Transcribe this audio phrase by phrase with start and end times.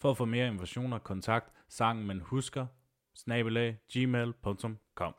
[0.00, 2.66] For at få mere informationer, kontakt sangen man husker,
[3.14, 5.14] snabelag, gmail.com.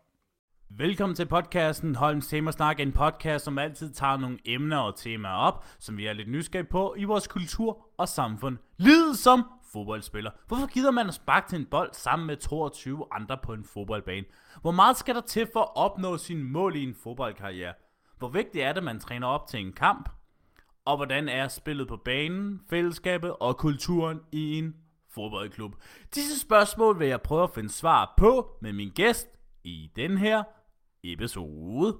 [0.69, 5.65] Velkommen til podcasten Holms Temasnak, en podcast, som altid tager nogle emner og temaer op,
[5.79, 8.57] som vi er lidt nysgerrige på i vores kultur og samfund.
[8.77, 9.43] Lid som
[9.73, 10.31] fodboldspiller.
[10.47, 14.25] Hvorfor gider man at sparke til en bold sammen med 22 andre på en fodboldbane?
[14.61, 17.73] Hvor meget skal der til for at opnå sin mål i en fodboldkarriere?
[18.17, 20.09] Hvor vigtigt er det, at man træner op til en kamp?
[20.89, 24.75] Og hvordan er spillet på banen, fællesskabet og kulturen i en
[25.09, 25.75] fodboldklub?
[26.15, 29.27] Disse spørgsmål vil jeg prøve at finde svar på med min gæst
[29.63, 30.43] i den her
[31.03, 31.97] episode.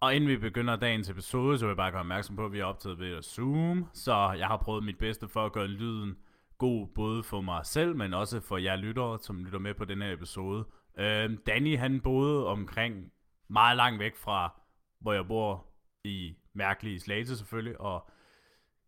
[0.00, 2.58] Og inden vi begynder dagens episode, så vil jeg bare gøre opmærksom på, at vi
[2.58, 3.86] er optaget ved at Zoom.
[3.92, 6.16] Så jeg har prøvet mit bedste for at gøre lyden
[6.58, 10.02] god både for mig selv, men også for jer lyttere, som lytter med på den
[10.02, 10.66] her episode.
[10.98, 13.12] Øh, Danny han boede omkring
[13.48, 14.60] meget langt væk fra,
[15.00, 15.66] hvor jeg bor
[16.04, 18.10] i mærkelige Slagelse selvfølgelig, og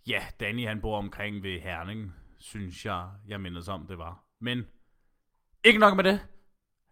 [0.06, 4.24] ja, Danny han bor omkring ved Herning, synes jeg, jeg mindes om det var.
[4.40, 4.66] Men
[5.64, 6.20] ikke nok med det.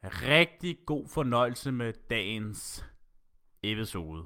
[0.05, 2.85] Rigtig god fornøjelse med dagens
[3.63, 4.25] episode.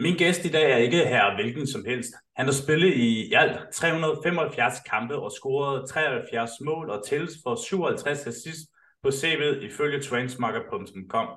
[0.00, 2.14] Min gæst i dag er ikke her hvilken som helst.
[2.36, 8.26] Han har spillet i alt 375 kampe og scoret 73 mål og tælles for 57
[8.26, 8.68] assist
[9.02, 11.28] på CV'et ifølge transmarker.com.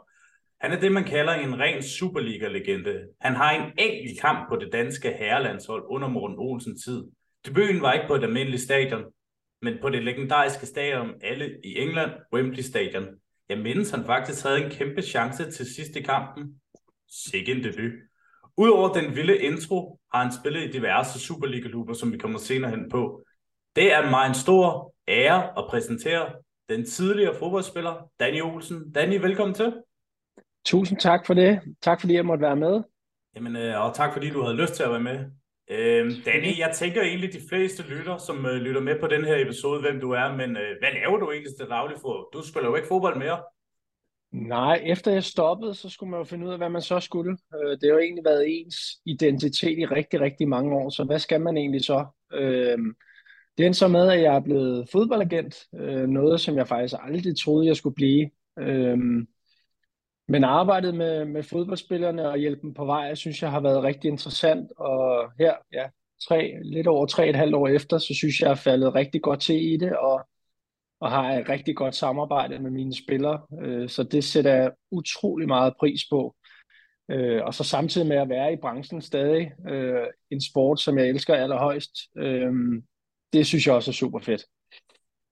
[0.60, 3.08] Han er det, man kalder en ren Superliga-legende.
[3.22, 7.04] Han har en enkelt kamp på det danske herrelandshold under Morten Olsens tid.
[7.46, 9.04] Debuten var ikke på et almindeligt stadion,
[9.62, 13.08] men på det legendariske stadion alle i England, Wembley Stadion.
[13.50, 16.62] Jeg mindes, han faktisk havde en kæmpe chance til sidste kampen.
[17.10, 18.11] Sikke en debut.
[18.58, 22.90] Udover den vilde intro, har han spillet i diverse Superliga-klubber, som vi kommer senere hen
[22.90, 23.24] på.
[23.76, 26.30] Det er mig en stor ære at præsentere
[26.70, 28.92] den tidligere fodboldspiller, Danny Olsen.
[28.92, 29.74] Danny, velkommen til.
[30.66, 31.60] Tusind tak for det.
[31.82, 32.84] Tak fordi jeg måtte være med.
[33.36, 35.20] Jamen, øh, og tak fordi du havde lyst til at være med.
[35.70, 39.46] Øh, Danny, jeg tænker egentlig, de fleste lytter, som øh, lytter med på den her
[39.46, 42.30] episode, hvem du er, men øh, hvad laver du egentlig til daglig for?
[42.34, 43.40] Du spiller jo ikke fodbold mere.
[44.32, 47.38] Nej, efter jeg stoppede, så skulle man jo finde ud af, hvad man så skulle.
[47.56, 48.76] Øh, det har jo egentlig været ens
[49.06, 52.06] identitet i rigtig, rigtig mange år, så hvad skal man egentlig så?
[52.34, 52.96] Øhm,
[53.58, 57.38] det endte så med, at jeg er blevet fodboldagent, øh, noget som jeg faktisk aldrig
[57.38, 58.30] troede, jeg skulle blive.
[58.60, 59.28] Øhm,
[60.28, 63.84] men arbejdet med, med fodboldspillerne og hjælpe dem på vej, jeg synes jeg har været
[63.84, 65.86] rigtig interessant, og her, ja,
[66.28, 69.22] tre, lidt over tre et halvt år efter, så synes jeg, jeg er faldet rigtig
[69.22, 70.28] godt til i det, og
[71.02, 75.48] og har et rigtig godt samarbejde med mine spillere, øh, så det sætter jeg utrolig
[75.48, 76.36] meget pris på.
[77.12, 81.08] Øh, og så samtidig med at være i branchen stadig, øh, en sport, som jeg
[81.08, 81.98] elsker allerhøjst,
[83.34, 84.42] det synes jeg også er super fedt.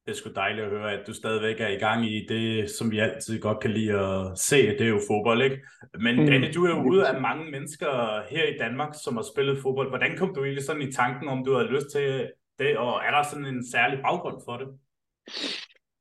[0.05, 2.91] Det er sgu dejligt at høre, at du stadigvæk er i gang i det, som
[2.91, 5.57] vi altid godt kan lide at se, det er jo fodbold, ikke?
[5.99, 6.25] Men mm.
[6.25, 9.89] Danny, du er jo ude af mange mennesker her i Danmark, som har spillet fodbold.
[9.89, 13.11] Hvordan kom du egentlig sådan i tanken, om du havde lyst til det, og er
[13.11, 14.67] der sådan en særlig baggrund for det?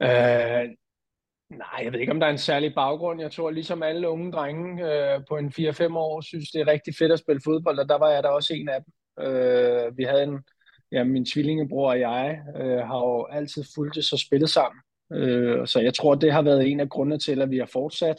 [0.02, 0.68] Øh,
[1.50, 3.20] nej, jeg ved ikke, om der er en særlig baggrund.
[3.20, 6.94] Jeg tror, ligesom alle unge drenge øh, på en 4-5 år, synes, det er rigtig
[6.98, 8.92] fedt at spille fodbold, og der var jeg da også en af dem.
[9.26, 10.40] Øh, vi havde en,
[10.92, 14.80] ja, min tvillingebror og jeg øh, har jo altid fulgt og spillet sammen.
[15.12, 18.16] Øh, så jeg tror, det har været en af grundene til, at vi har fortsat.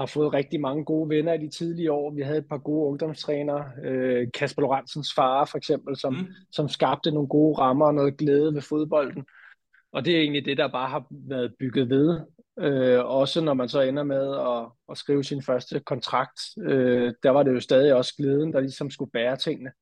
[0.00, 2.10] Har fået rigtig mange gode venner i de tidlige år.
[2.10, 3.64] Vi havde et par gode ungdomstrænere.
[3.84, 6.26] Øh, Kasper Lorentzens far for eksempel, som, mm.
[6.52, 9.24] som skabte nogle gode rammer og noget glæde ved fodbolden.
[9.92, 12.20] Og det er egentlig det, der bare har været bygget ved.
[12.58, 17.30] Øh, også når man så ender med at, at skrive sin første kontrakt, øh, der
[17.30, 19.72] var det jo stadig også glæden, der ligesom skulle bære tingene.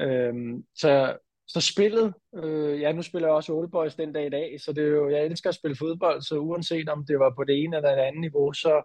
[0.00, 0.34] Øh,
[0.74, 1.16] så,
[1.46, 4.72] så spillet, øh, ja nu spiller jeg også Old Boys den dag i dag, så
[4.72, 7.62] det er jo, jeg elsker at spille fodbold, så uanset om det var på det
[7.62, 8.82] ene eller det andet niveau, så,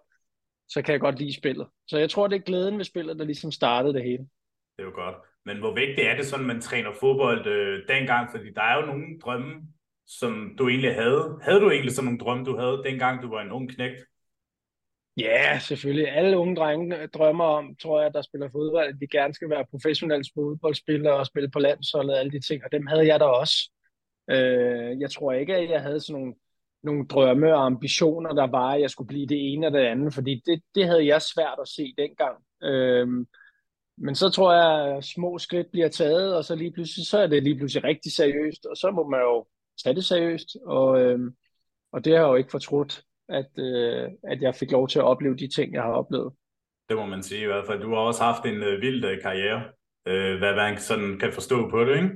[0.68, 1.66] så kan jeg godt lide spillet.
[1.86, 4.28] Så jeg tror, det er glæden ved spillet, der ligesom startede det hele.
[4.76, 5.16] Det er jo godt.
[5.44, 8.30] Men hvor vigtigt er det sådan, man træner fodbold øh, dengang?
[8.30, 9.52] Fordi der er jo nogle drømme,
[10.06, 11.38] som du egentlig havde.
[11.42, 14.00] Havde du egentlig sådan nogle drømme, du havde, dengang du var en ung knægt?
[15.16, 16.08] Ja, yeah, selvfølgelig.
[16.08, 19.50] Alle unge drenge øh, drømmer om, tror jeg, der spiller fodbold, at de gerne skal
[19.50, 23.20] være professionelle fodboldspillere og spille på landsholdet og alle de ting, og dem havde jeg
[23.20, 23.70] da også.
[24.30, 26.34] Øh, jeg tror ikke, at jeg havde sådan nogle
[26.82, 30.14] nogle drømme og ambitioner, der var, at jeg skulle blive det ene eller det andet,
[30.14, 32.36] fordi det, det havde jeg svært at se dengang.
[32.62, 33.08] Øh,
[33.96, 37.26] men så tror jeg, at små skridt bliver taget, og så lige pludselig, så er
[37.26, 39.46] det lige pludselig rigtig seriøst, og så må man jo
[39.84, 41.34] tage det seriøst, og, øhm,
[41.92, 45.04] og det har jeg jo ikke fortrudt, at, øh, at jeg fik lov til at
[45.04, 46.32] opleve de ting, jeg har oplevet.
[46.88, 47.80] Det må man sige i hvert fald.
[47.80, 49.62] Du har også haft en øh, vild øh, karriere,
[50.06, 52.10] øh, hvad man sådan kan forstå på det, ikke?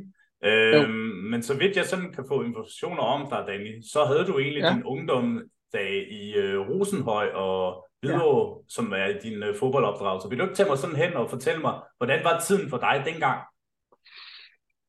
[0.44, 0.88] Øh,
[1.30, 4.62] men så vidt jeg sådan kan få informationer om dig, Danny, så havde du egentlig
[4.62, 4.74] ja.
[4.74, 5.42] din ungdom
[5.72, 8.64] dag i øh, Rosenhøj og Hvidovre, ja.
[8.68, 10.28] som er din øh, fodboldopdragelse.
[10.28, 13.02] Vil du ikke tage mig sådan hen og fortælle mig, hvordan var tiden for dig
[13.06, 13.40] dengang?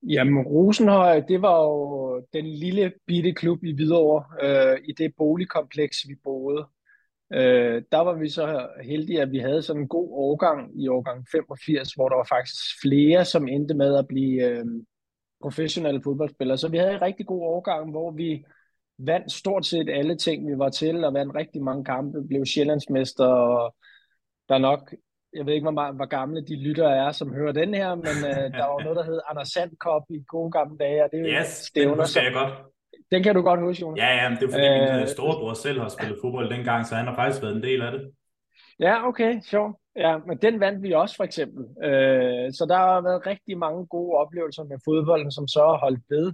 [0.04, 6.08] Jamen, Rosenhøj, det var jo den lille bitte klub i Hvidovre, øh, i det boligkompleks,
[6.08, 6.68] vi boede.
[7.34, 11.28] Øh, der var vi så heldige, at vi havde sådan en god årgang i årgang
[11.32, 14.66] 85, hvor der var faktisk flere, som endte med at blive øh,
[15.42, 16.58] professionelle fodboldspillere.
[16.58, 18.44] Så vi havde en rigtig god årgang, hvor vi
[18.98, 23.26] vandt stort set alle ting, vi var til, og vandt rigtig mange kampe, blev Sjællandsmester,
[23.26, 23.76] og
[24.50, 24.94] der er nok,
[25.34, 28.44] jeg ved ikke, hvor, hvor gamle de lytter er, som hører den her, men øh,
[28.60, 31.42] der var noget, der hed Anders Sand Cup i gode gamle dage, og det er
[31.42, 32.54] yes, stævner, den husker jeg godt.
[33.12, 34.00] Den kan du godt huske, Jonas.
[34.00, 36.96] Ja, ja, men det er fordi, øh, min storebror selv har spillet fodbold dengang, så
[36.96, 38.12] han har faktisk været en del af det.
[38.80, 39.76] Ja, okay, sjovt.
[39.96, 41.64] Ja, men den vandt vi også for eksempel.
[41.84, 46.04] Øh, så der har været rigtig mange gode oplevelser med fodbolden, som så har holdt
[46.10, 46.34] ved.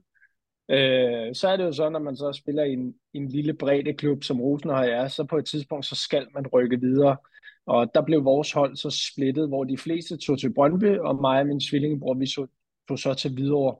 [0.69, 3.93] Øh, så er det jo sådan, når man så spiller i en, en lille bredde
[3.93, 7.17] klub, som Rosenhøj er, så på et tidspunkt, så skal man rykke videre.
[7.65, 11.39] Og der blev vores hold så splittet, hvor de fleste tog til Brøndby, og mig
[11.39, 12.49] og min tvillingebror, vi tog,
[12.87, 13.77] tog så til Hvidovre.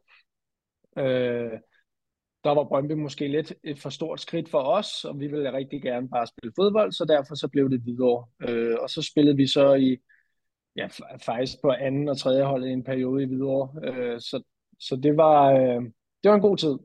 [0.98, 1.60] Øh,
[2.44, 5.82] der var Brøndby måske lidt et for stort skridt for os, og vi ville rigtig
[5.82, 8.26] gerne bare spille fodbold, så derfor så blev det videre.
[8.42, 9.98] Øh, og så spillede vi så i,
[10.76, 10.88] ja,
[11.26, 13.70] faktisk på anden og tredje hold i en periode i videre.
[13.84, 14.44] Øh, så,
[14.80, 15.82] så det var, øh,
[16.24, 16.78] det var en god tid.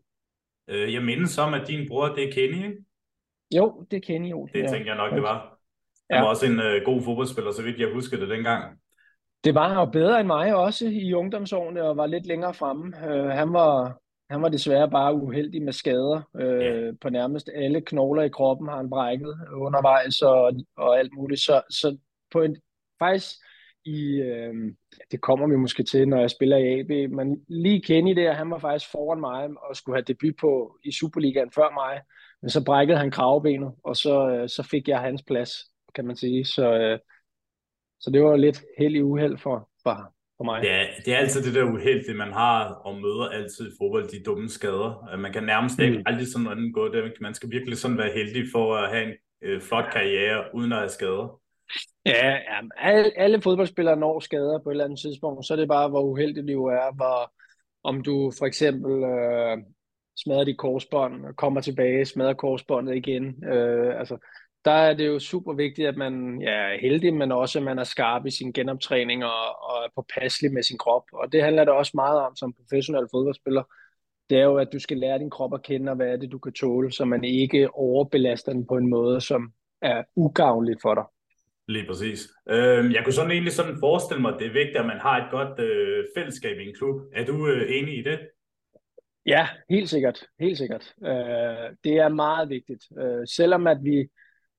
[0.68, 2.84] Øh, jeg mindes om, at din bror, det er Kenny, ikke?
[3.56, 4.48] Jo, det er Kenny, jo.
[4.52, 4.68] Det ja.
[4.68, 5.57] tænker jeg nok, det var.
[6.10, 6.20] Han ja.
[6.20, 8.78] var også en øh, god fodboldspiller, så vidt jeg husker det dengang.
[9.44, 12.92] Det var han jo bedre end mig også i ungdomsårene, og var lidt længere fremme.
[13.06, 13.98] Øh, han var,
[14.30, 16.22] han var desværre bare uheldig med skader.
[16.40, 16.94] Øh, yeah.
[17.00, 21.40] På nærmest alle knogler i kroppen har han brækket undervejs og, og alt muligt.
[21.40, 21.96] Så, så
[22.32, 22.56] på en,
[22.98, 23.34] faktisk
[23.84, 24.54] i, øh,
[25.10, 28.50] det kommer vi måske til, når jeg spiller i AB, men lige Kenny der, han
[28.50, 32.00] var faktisk foran mig og skulle have debut på i Superligaen før mig.
[32.42, 35.50] Men så brækkede han kravbenet, og så, øh, så fik jeg hans plads,
[35.98, 36.44] kan man sige.
[36.44, 36.98] Så, øh,
[38.00, 39.96] så det var lidt held i uheld for, for,
[40.36, 40.64] for mig.
[40.64, 44.22] Ja, det er altid det der uheldige, man har og møder altid i fodbold, de
[44.26, 45.16] dumme skader.
[45.16, 46.02] Man kan nærmest ikke mm.
[46.06, 47.12] aldrig sådan noget gå det.
[47.20, 50.78] Man skal virkelig sådan være heldig for at have en øh, flot karriere, uden at
[50.78, 51.40] have skader.
[52.06, 55.68] Ja, ja alle, alle fodboldspillere når skader på et eller andet tidspunkt, så er det
[55.68, 57.32] bare, hvor uheldig du er, hvor,
[57.82, 59.58] om du for eksempel øh,
[60.22, 63.44] smadrer dit korsbånd, kommer tilbage, smadrer korsbåndet igen.
[63.44, 64.18] Øh, altså,
[64.64, 67.78] der er det jo super vigtigt, at man ja, er heldig, men også at man
[67.78, 71.02] er skarp i sin genoptræning og, og er påpasselig med sin krop.
[71.12, 73.62] Og det handler det også meget om som professionel fodboldspiller.
[74.30, 76.32] Det er jo, at du skal lære din krop at kende, og hvad er det,
[76.32, 79.52] du kan tåle, så man ikke overbelaster den på en måde, som
[79.82, 81.04] er ugavnligt for dig.
[81.68, 82.28] Lige præcis.
[82.48, 85.24] Øh, jeg kunne sådan egentlig sådan forestille mig, at det er vigtigt, at man har
[85.24, 87.00] et godt øh, fællesskab i en klub.
[87.14, 88.18] Er du øh, enig i det?
[89.26, 90.24] Ja, helt sikkert.
[90.40, 90.94] Helt sikkert.
[91.02, 92.84] Øh, det er meget vigtigt.
[92.98, 94.08] Øh, selvom at vi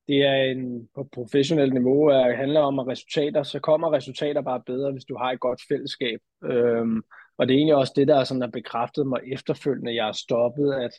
[0.09, 4.63] det er en på professionelt niveau, at handler om at resultater, så kommer resultater bare
[4.66, 6.19] bedre, hvis du har et godt fællesskab.
[6.44, 7.01] Øhm,
[7.37, 10.73] og det er egentlig også det, der sådan har bekræftet mig efterfølgende, jeg har stoppet,
[10.73, 10.92] at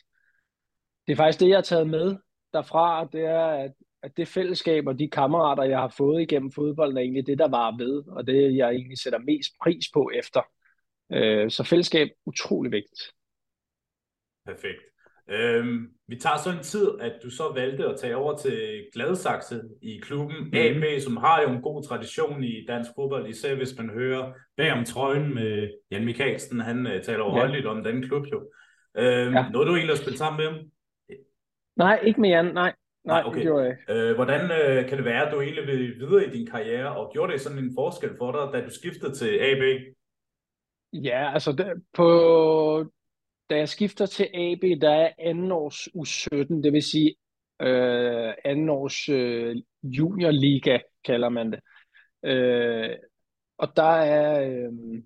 [1.07, 2.17] det er faktisk det, jeg har taget med
[2.53, 6.97] derfra, det er, at, at det fællesskab og de kammerater, jeg har fået igennem fodbolden,
[6.97, 10.41] er egentlig det, der var ved, og det, jeg egentlig sætter mest pris på efter.
[11.13, 13.01] Øh, så fællesskab utrolig vigtigt.
[14.45, 14.90] Perfekt.
[15.31, 19.61] Øhm, vi tager så en tid, at du så valgte at tage over til Gladsaxe
[19.81, 20.51] i klubben mm.
[20.53, 24.71] AB, som har jo en god tradition i dansk fodbold, især hvis man hører bag
[24.71, 27.69] om trøjen med Jan Mikkelsen, han uh, taler overholdeligt ja.
[27.69, 28.39] om den klub jo.
[28.97, 29.49] Øhm, ja.
[29.49, 30.69] Nåede du egentlig at spille sammen med ham?
[31.77, 32.73] Nej, ikke med Jan, nej.
[33.05, 33.35] Nej, okay.
[33.35, 33.93] det gjorde jeg ikke.
[33.93, 37.11] Øh, hvordan øh, kan det være, at du egentlig vil videre i din karriere, og
[37.13, 39.63] gjorde det sådan en forskel for dig, da du skiftede til AB?
[40.93, 42.07] Ja, altså det, på
[43.51, 47.15] da jeg skifter til AB, der er anden års U17, det vil sige
[47.61, 51.59] øh, anden års øh, juniorliga, kalder man det.
[52.23, 52.89] Øh,
[53.57, 55.01] og der er øh,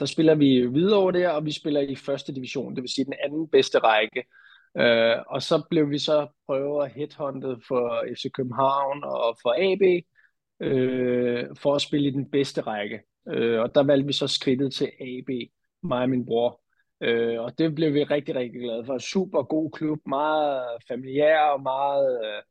[0.00, 3.04] der spiller vi videre over der, og vi spiller i første division, det vil sige
[3.04, 4.24] den anden bedste række.
[4.76, 10.04] Øh, og så blev vi så prøvet headhunted for FC København og for AB,
[10.60, 13.00] øh, for at spille i den bedste række.
[13.28, 15.50] Øh, og der valgte vi så skridtet til AB,
[15.82, 16.60] mig og min bror.
[17.00, 18.98] Øh, og det blev vi rigtig, rigtig glade for.
[18.98, 22.20] Super god klub, meget familiær og meget...
[22.24, 22.42] Øh,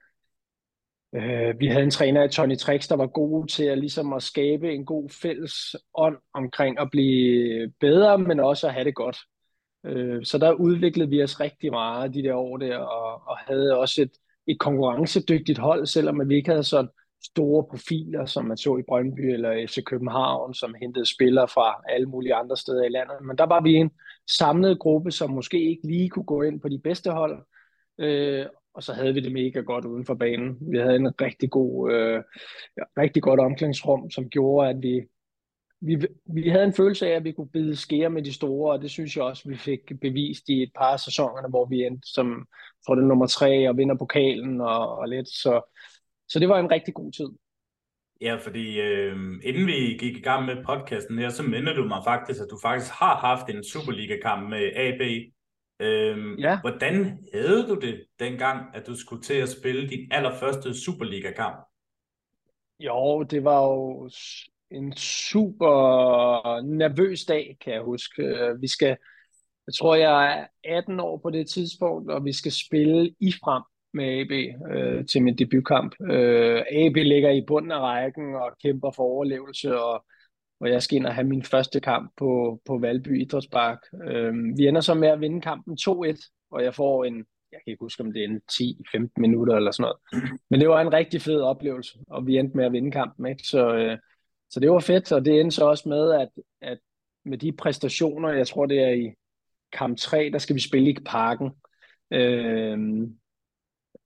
[1.16, 4.24] øh vi havde en træner i Tony Trix, der var god til at, ligesom at
[4.24, 9.18] skabe en god fælles ånd omkring at blive bedre, men også at have det godt.
[9.86, 13.78] Øh, så der udviklede vi os rigtig meget de der år der, og, og havde
[13.78, 14.12] også et,
[14.48, 16.90] et konkurrencedygtigt hold, selvom vi ikke havde sådan
[17.24, 22.08] store profiler, som man så i Brøndby eller FC København, som hentede spillere fra alle
[22.08, 23.16] mulige andre steder i landet.
[23.22, 23.92] Men der var vi en
[24.38, 27.46] samlet gruppe, som måske ikke lige kunne gå ind på de bedste hold,
[28.00, 30.58] øh, og så havde vi det mega godt uden for banen.
[30.72, 32.24] Vi havde en rigtig god, øh,
[32.98, 35.02] rigtig godt omklædningsrum, som gjorde, at vi,
[35.82, 38.82] vi, vi havde en følelse af, at vi kunne bide skære med de store, og
[38.82, 42.08] det synes jeg også, vi fik bevist i et par af sæsonerne, hvor vi endte
[42.14, 42.48] som,
[42.86, 45.28] tror det nummer tre og vinder pokalen og, og lidt.
[45.28, 45.62] Så,
[46.30, 47.30] så det var en rigtig god tid.
[48.22, 52.02] Ja, fordi øh, inden vi gik i gang med podcasten her, så minder du mig
[52.06, 55.02] faktisk, at du faktisk har haft en Superliga-kamp med AB.
[55.80, 56.62] Øhm, ja.
[56.62, 61.58] Hvordan havde du det dengang, at du skulle til at spille din allerførste Superliga-kamp?
[62.80, 64.10] Jo, det var jo
[64.72, 68.24] en super nervøs dag, kan jeg huske.
[68.60, 68.98] Vi skal,
[69.68, 73.64] jeg tror, jeg er 18 år på det tidspunkt, og vi skal spille i frem
[73.94, 74.32] med AB
[74.72, 75.96] øh, til min debutkamp.
[76.12, 80.06] Øh, AB ligger i bunden af rækken og kæmper for overlevelse, og,
[80.60, 83.80] og jeg skal ind og have min første kamp på, på Valby Idrætspark.
[84.08, 87.16] Øh, vi ender så med at vinde kampen 2-1, og jeg får en,
[87.52, 90.32] jeg kan ikke huske, om det er en 10-15 minutter eller sådan noget.
[90.50, 93.26] Men det var en rigtig fed oplevelse, og vi endte med at vinde kampen.
[93.26, 93.44] Ikke?
[93.44, 93.98] Så, øh,
[94.50, 96.30] så det var fedt, og det endte så også med, at,
[96.62, 96.78] at
[97.26, 99.14] med de præstationer, jeg tror det er i
[99.74, 101.52] kamp 3, der skal vi spille i parken.
[102.12, 102.78] Øh,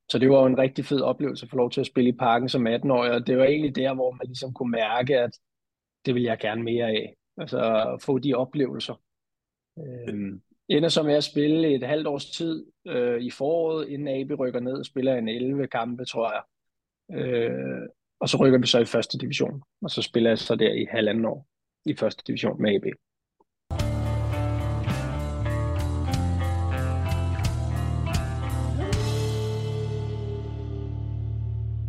[0.10, 2.18] så det var jo en rigtig fed oplevelse at få lov til at spille i
[2.18, 5.40] parken som 18-årig, og det var egentlig der, hvor man ligesom kunne mærke, at
[6.06, 7.16] det vil jeg gerne mere af.
[7.38, 9.02] Altså at få de oplevelser.
[9.80, 14.40] Øhm, ender så med at spille et halvt års tid øh, i foråret, inden AB
[14.40, 16.44] rykker ned og spiller en 11 kampe, tror jeg.
[17.20, 17.88] Øh,
[18.20, 20.86] og så rykker vi så i første division, og så spiller jeg så der i
[20.92, 21.48] halvanden år
[21.86, 22.84] i første division med AB.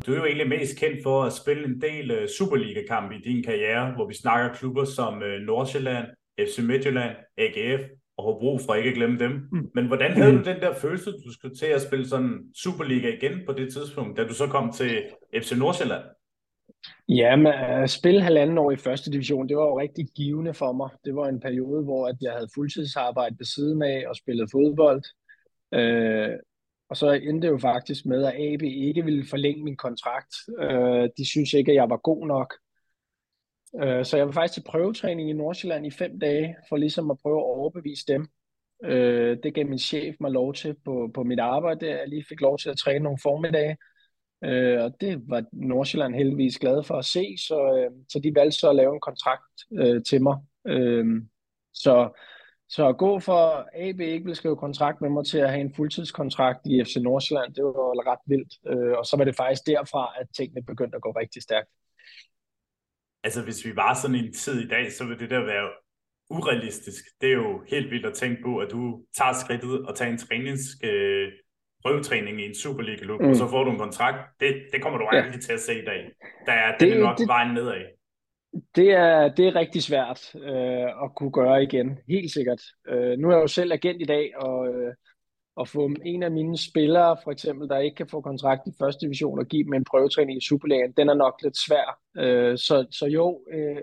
[0.06, 3.42] Du er jo egentlig mest kendt for at spille en del uh, Superliga-kampe i din
[3.42, 6.06] karriere, hvor vi snakker klubber som uh, Nordsjælland,
[6.38, 7.82] FC Midtjylland, AGF
[8.16, 9.49] og Hobro, for ikke at glemme dem.
[9.52, 9.70] Mm.
[9.75, 10.38] Men hvordan havde mm.
[10.38, 14.16] du den der følelse, du skulle til at spille sådan Superliga igen på det tidspunkt,
[14.16, 15.02] da du så kom til
[15.38, 16.02] FC Nordsjælland?
[17.08, 20.73] Ja, men at spille halvanden år i første division, det var jo rigtig givende for
[20.73, 20.90] mig.
[21.04, 25.02] Det var en periode, hvor at jeg havde fuldtidsarbejde ved siden af og spillede fodbold.
[25.75, 26.30] Øh,
[26.88, 30.35] og så endte det jo faktisk med, at AB ikke ville forlænge min kontrakt.
[30.61, 32.55] Øh, de synes ikke, at jeg var god nok.
[33.83, 37.19] Øh, så jeg var faktisk til prøvetræning i Nordsjælland i fem dage, for ligesom at
[37.23, 38.26] prøve at overbevise dem.
[38.85, 42.41] Øh, det gav min chef mig lov til på, på mit arbejde, jeg lige fik
[42.41, 43.76] lov til at træne nogle formiddage.
[44.45, 48.59] Øh, og det var Nordsjælland heldigvis glad for at se, så, øh, så de valgte
[48.59, 50.37] så at lave en kontrakt øh, til mig.
[50.67, 51.07] Øh,
[51.73, 52.21] så
[52.75, 55.75] så at gå for AB ikke vil skrive kontrakt med mig til at have en
[55.75, 58.52] fuldtidskontrakt i FC Nordsjælland, det var ret vildt.
[58.71, 61.69] Øh, og så var det faktisk derfra, at tingene begyndte at gå rigtig stærkt.
[63.25, 65.69] Altså hvis vi var sådan en tid i dag, så ville det der være
[66.31, 67.04] urealistisk.
[67.21, 70.19] Det er jo helt vildt at tænke på, at du tager skridtet og tager en
[70.19, 71.28] trænings, øh,
[71.83, 73.28] prøvetræning i en Superliga-klub, mm.
[73.28, 74.19] og så får du en kontrakt.
[74.40, 75.40] Det, det kommer du aldrig ja.
[75.40, 76.02] til at se i dag.
[76.47, 77.85] Der er det, det er nok det, vejen nedad.
[78.76, 82.62] Det er, det er rigtig svært øh, at kunne gøre igen, helt sikkert.
[82.88, 84.94] Øh, nu er jeg jo selv agent i dag, og øh,
[85.61, 89.06] at få en af mine spillere, for eksempel, der ikke kan få kontrakt i første
[89.06, 91.99] division, og give dem en prøvetræning i Superligaen, den er nok lidt svær.
[92.16, 93.82] Øh, så, så jo, øh,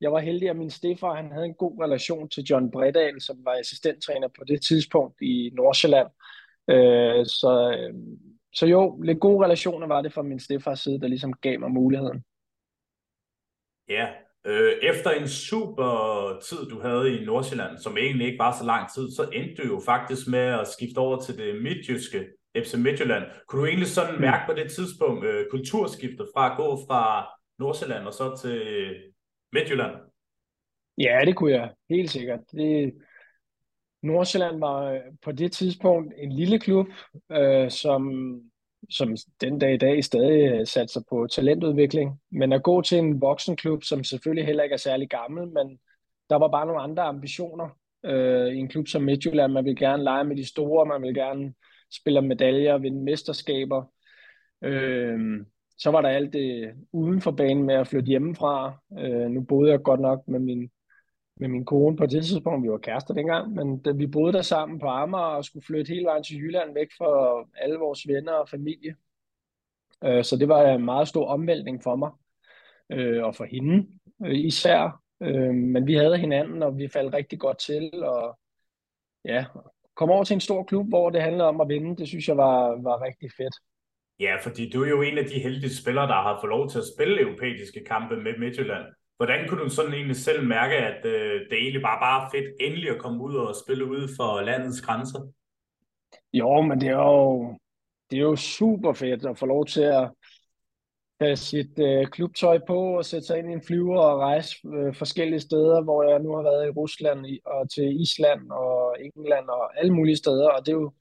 [0.00, 3.36] jeg var heldig, at min stefar han havde en god relation til John Bredal, som
[3.44, 6.08] var assistenttræner på det tidspunkt i Nordsjælland.
[6.70, 7.94] Øh, så, øh,
[8.54, 11.70] så jo, lidt gode relationer var det fra min stefars side, der ligesom gav mig
[11.70, 12.24] muligheden.
[13.88, 14.06] Ja,
[14.46, 15.90] øh, efter en super
[16.48, 19.68] tid, du havde i Nordsjælland, som egentlig ikke var så lang tid, så endte du
[19.68, 23.24] jo faktisk med at skifte over til det midtjyske FC Midtjylland.
[23.48, 24.20] Kunne du egentlig sådan mm.
[24.20, 27.26] mærke på det tidspunkt øh, kulturskiftet fra at gå fra
[27.58, 28.60] Nordsjælland og så til
[29.52, 29.94] Midtjylland?
[30.98, 32.40] Ja, det kunne jeg helt sikkert.
[32.52, 32.94] Det,
[34.02, 36.86] Nordsjælland var øh, på det tidspunkt en lille klub,
[37.32, 38.12] øh, som
[38.90, 42.20] som den dag i dag stadig øh, satser på talentudvikling.
[42.30, 45.78] Men at gå til en voksenklub, som selvfølgelig heller ikke er særlig gammel, men
[46.30, 47.68] der var bare nogle andre ambitioner
[48.04, 49.52] øh, i en klub som Midtjylland.
[49.52, 51.54] Man vil gerne lege med de store, man vil gerne
[51.92, 53.84] spille medaljer, vinde mesterskaber.
[54.64, 55.44] Øh,
[55.78, 58.78] så var der alt det uden for banen med at flytte hjemmefra.
[58.98, 60.70] Øh, nu boede jeg godt nok med min
[61.36, 62.64] med min kone på det tidspunkt.
[62.64, 65.88] Vi var kærester dengang, men da vi boede der sammen på Amager og skulle flytte
[65.88, 68.94] hele vejen til Jylland væk fra alle vores venner og familie.
[70.04, 72.10] Øh, så det var en meget stor omvæltning for mig
[72.92, 73.86] øh, og for hende
[74.24, 75.02] øh, især.
[75.22, 78.04] Øh, men vi havde hinanden, og vi faldt rigtig godt til.
[78.04, 78.38] Og
[79.24, 79.44] ja,
[79.96, 81.96] kom over til en stor klub, hvor det handlede om at vinde.
[81.96, 83.54] Det synes jeg var, var rigtig fedt.
[84.20, 86.78] Ja, fordi du er jo en af de heldige spillere, der har fået lov til
[86.78, 88.84] at spille europæiske kampe med Midtjylland.
[89.16, 92.90] Hvordan kunne du sådan egentlig selv mærke, at øh, det egentlig bare bare fedt endelig
[92.90, 95.20] at komme ud og spille ude for landets grænser?
[96.32, 97.56] Jo, men det er jo,
[98.10, 100.10] det er jo super fedt at få lov til at
[101.20, 104.94] tage sit øh, klubtøj på og sætte sig ind i en flyver og rejse øh,
[104.94, 109.78] forskellige steder, hvor jeg nu har været i Rusland og til Island og England og
[109.78, 110.48] alle mulige steder.
[110.48, 110.92] Og det er jo,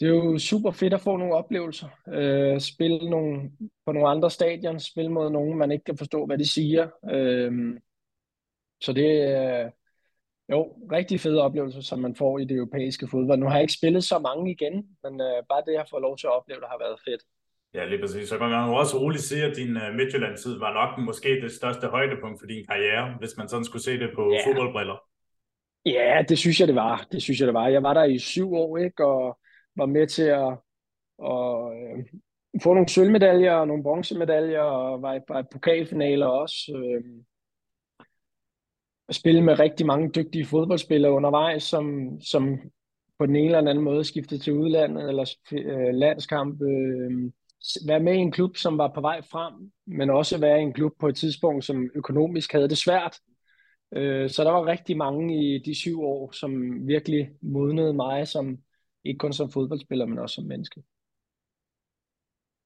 [0.00, 1.88] det er jo super fedt at få nogle oplevelser.
[2.08, 3.50] Øh, spille nogle,
[3.86, 6.88] på nogle andre stadion, spille mod nogen, man ikke kan forstå, hvad de siger.
[7.10, 7.80] Øh,
[8.80, 9.70] så det er
[10.50, 10.62] jo
[10.92, 13.38] rigtig fede oplevelser, som man får i det europæiske fodbold.
[13.38, 16.16] Nu har jeg ikke spillet så mange igen, men øh, bare det, jeg får lov
[16.18, 17.22] til at opleve, der har været fedt.
[17.74, 18.28] Ja, lige præcis.
[18.28, 21.52] Så kan man jo også roligt sige, at din uh, Midtjylland-tid var nok måske det
[21.52, 24.44] største højdepunkt for din karriere, hvis man sådan skulle se det på yeah.
[24.46, 24.98] fodboldbriller.
[25.86, 27.06] Ja, det synes jeg, det var.
[27.12, 27.68] Det synes jeg, det var.
[27.68, 29.06] Jeg var der i syv år, ikke?
[29.06, 29.38] Og
[29.78, 30.52] var med til at,
[31.24, 32.04] at øh,
[32.62, 36.72] få nogle sølvmedaljer og nogle bronzemedaljer, og var i, var i pokalfinaler også.
[36.76, 37.04] Øh,
[39.10, 42.58] spille med rigtig mange dygtige fodboldspillere undervejs, som, som
[43.18, 46.62] på den ene eller anden måde skiftede til udlandet eller øh, landskamp.
[46.62, 47.32] Øh,
[47.86, 50.72] være med i en klub, som var på vej frem, men også være i en
[50.72, 53.16] klub på et tidspunkt, som økonomisk havde det svært.
[53.96, 56.52] Øh, så der var rigtig mange i de syv år, som
[56.86, 58.58] virkelig modnede mig som
[59.04, 60.82] ikke kun som fodboldspiller, men også som menneske.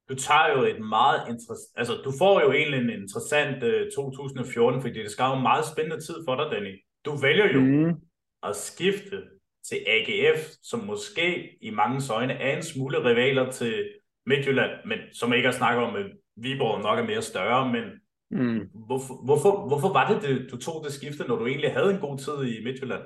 [0.08, 4.80] Du tager jo et meget interessant, altså du får jo egentlig en interessant øh, 2014,
[4.80, 6.74] fordi det skal jo en meget spændende tid for dig, Danny.
[7.04, 7.94] Du vælger jo mm.
[8.42, 9.22] at skifte
[9.68, 13.90] til AGF, som måske i mange øjne er en smule rivaler til
[14.26, 17.84] Midtjylland, men som ikke har snakket om, at Viborg nok er mere større, men
[18.30, 18.68] mm.
[18.86, 22.00] hvorfor, hvorfor, hvorfor var det, det, du tog det skifte, når du egentlig havde en
[22.00, 23.02] god tid i Midtjylland?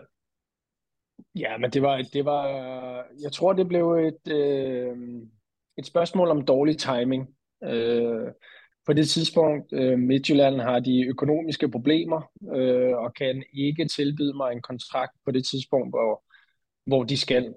[1.35, 2.47] Ja, men det var, det var
[3.23, 4.97] jeg tror, det blev et, øh,
[5.79, 7.29] et spørgsmål om dårlig timing.
[7.65, 8.33] Øh,
[8.87, 12.23] på det tidspunkt, øh, Midtjylland har de økonomiske problemer,
[12.57, 16.25] øh, og kan ikke tilbyde mig en kontrakt på det tidspunkt, hvor,
[16.87, 17.55] hvor de skal.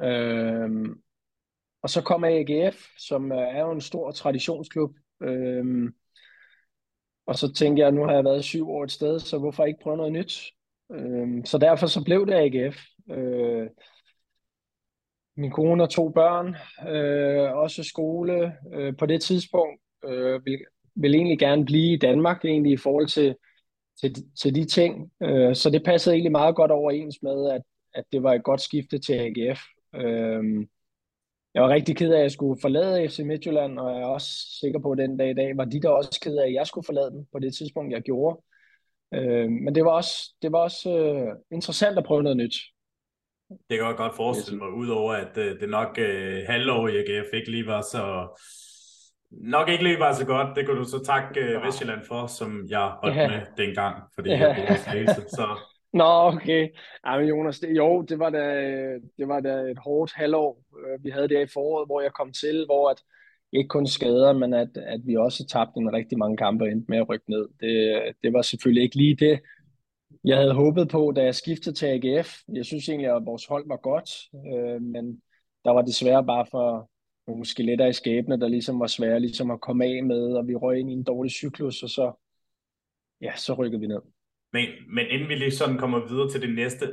[0.00, 0.70] Øh,
[1.82, 4.90] og så kommer AGF, som er jo en stor traditionsklub.
[5.22, 5.92] Øh,
[7.26, 9.80] og så tænkte jeg, nu har jeg været syv år et sted, så hvorfor ikke
[9.82, 10.52] prøve noget nyt?
[10.92, 12.78] Øh, så derfor så blev det AGF.
[13.10, 13.68] Øh,
[15.36, 16.56] min kone og to børn,
[16.88, 20.58] øh, også skole øh, på det tidspunkt, øh, vil,
[20.94, 23.36] vil egentlig gerne blive i Danmark egentlig i forhold til,
[24.00, 25.12] til, til de ting.
[25.22, 27.62] Øh, så det passede egentlig meget godt overens med, at,
[27.94, 29.60] at det var et godt skifte til AGF.
[29.94, 30.66] Øh,
[31.54, 34.28] jeg var rigtig ked af, at jeg skulle forlade FC Midtjylland, og jeg er også
[34.60, 36.66] sikker på, at den dag i dag var de der også ked af, at jeg
[36.66, 38.42] skulle forlade dem på det tidspunkt, jeg gjorde.
[39.14, 42.54] Øh, men det var også, det var også øh, interessant at prøve noget nyt.
[43.48, 47.32] Det kan jeg godt forestille mig, udover at øh, det nok øh, halvår i AGF
[47.32, 48.28] ikke lige var så...
[49.30, 50.56] Nok ikke lige var så godt.
[50.56, 53.28] Det kunne du så takke øh, Vestjylland for, som jeg holdt ja.
[53.28, 54.54] med dengang, fordi ja.
[54.54, 55.20] jeg Slagelse.
[55.28, 55.58] Så...
[56.00, 56.68] Nå, okay.
[57.06, 58.44] Ja, men Jonas, det, jo, det var, da,
[59.18, 62.32] det var da et hårdt halvår, øh, vi havde det i foråret, hvor jeg kom
[62.32, 63.02] til, hvor at,
[63.52, 66.86] ikke kun skader, men at, at vi også tabte en rigtig mange kampe og endte
[66.88, 67.48] med at rykke ned.
[67.60, 69.40] Det, det var selvfølgelig ikke lige det,
[70.24, 72.28] jeg havde håbet på, da jeg skiftede til AGF.
[72.48, 75.22] Jeg synes egentlig, at vores hold var godt, øh, men
[75.64, 76.90] der var desværre bare for
[77.26, 80.54] nogle skeletter i skæbne, der ligesom var svære ligesom at komme af med, og vi
[80.54, 82.12] røg ind i en dårlig cyklus, og så,
[83.20, 84.00] ja, så rykkede vi ned.
[84.52, 86.84] Men, men inden vi lige sådan kommer videre til det næste,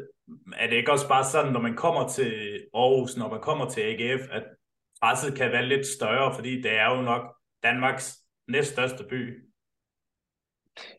[0.57, 2.31] er det ikke også bare sådan, når man kommer til
[2.73, 4.43] Aarhus, når man kommer til AGF, at
[5.01, 9.49] presset kan være lidt større, fordi det er jo nok Danmarks næststørste by.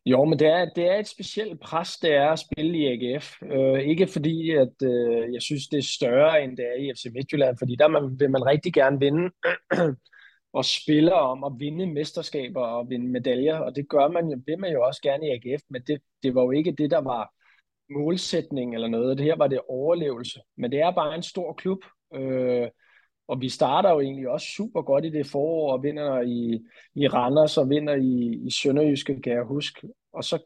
[0.06, 3.42] Jo, men det er, det er et specielt pres, det er at spille i AGF.
[3.42, 7.06] Øh, ikke fordi, at øh, jeg synes, det er større, end det er i FC
[7.14, 9.30] Midtjylland, fordi der man, vil man rigtig gerne vinde
[10.58, 14.58] og spiller om at vinde mesterskaber og vinde medaljer, og det gør man jo, vil
[14.58, 17.32] man jo også gerne i AGF, men det, det var jo ikke det, der var
[17.90, 19.18] målsætning eller noget.
[19.18, 20.40] Det her var det overlevelse.
[20.56, 21.78] Men det er bare en stor klub,
[22.14, 22.68] øh,
[23.30, 26.60] og vi starter jo egentlig også super godt i det forår, og vinder i,
[26.94, 29.88] i Randers og vinder i, i Sønderjyske, kan jeg huske.
[30.12, 30.38] Og så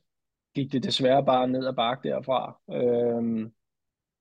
[0.55, 2.61] gik det desværre bare ned ad bakke derfra.
[2.73, 3.53] Øhm,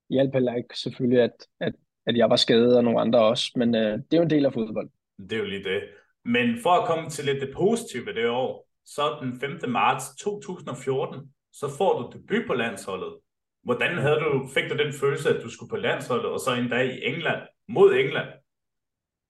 [0.10, 1.73] hjalp heller ikke selvfølgelig, at, at,
[2.06, 4.45] at jeg var skadet og nogle andre også, men øh, det er jo en del
[4.45, 4.89] af fodbold.
[5.19, 5.84] Det er jo lige det.
[6.26, 9.69] Men for at komme til lidt det positive det år, så den 5.
[9.69, 13.13] marts 2014, så får du debut på landsholdet.
[13.63, 16.69] Hvordan havde du, fik du den følelse, at du skulle på landsholdet, og så en
[16.69, 18.43] dag i England, mod England?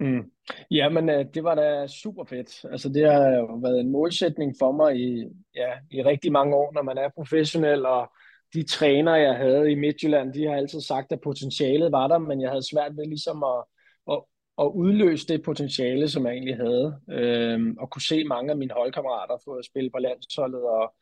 [0.04, 0.32] Mm.
[0.72, 2.66] Jamen, men øh, det var da super fedt.
[2.72, 5.24] Altså, det har jo været en målsætning for mig i,
[5.56, 8.12] ja, i rigtig mange år, når man er professionel, og
[8.54, 12.42] de træner, jeg havde i Midtjylland, de har altid sagt, at potentialet var der, men
[12.42, 13.64] jeg havde svært ved ligesom at,
[14.12, 14.22] at,
[14.58, 18.74] at udløse det potentiale, som jeg egentlig havde, øhm, og kunne se mange af mine
[18.74, 20.94] holdkammerater få at spille på landsholdet, og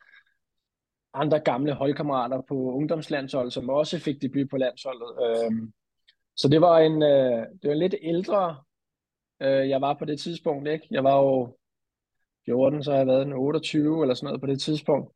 [1.13, 5.09] andre gamle holdkammerater på ungdomslandsholdet, som også fik debut på landsholdet.
[5.25, 5.73] Øhm,
[6.35, 8.57] så det var en, øh, det var en lidt ældre,
[9.41, 10.88] øh, jeg var på det tidspunkt, ikke?
[10.91, 11.58] Jeg var jo
[12.45, 15.13] 14, så har jeg været en 28 eller sådan noget på det tidspunkt.